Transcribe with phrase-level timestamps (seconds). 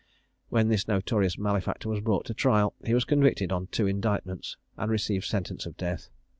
[0.49, 4.89] When this notorious malefactor was brought to trial, he was convicted on two indictments, and
[4.91, 6.09] received sentence of death.